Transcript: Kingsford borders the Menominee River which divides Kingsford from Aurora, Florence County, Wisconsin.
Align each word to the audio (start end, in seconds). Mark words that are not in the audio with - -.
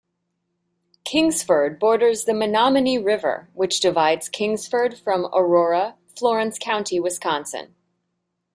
Kingsford 1.03 1.79
borders 1.79 2.25
the 2.25 2.33
Menominee 2.33 2.97
River 2.97 3.51
which 3.53 3.79
divides 3.79 4.29
Kingsford 4.29 4.97
from 4.97 5.25
Aurora, 5.25 5.95
Florence 6.17 6.57
County, 6.57 6.99
Wisconsin. 6.99 7.75